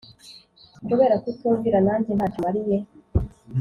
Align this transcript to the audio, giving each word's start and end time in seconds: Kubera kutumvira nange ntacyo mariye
Kubera 0.87 1.15
kutumvira 1.23 1.77
nange 1.85 2.11
ntacyo 2.13 2.39
mariye 2.45 2.77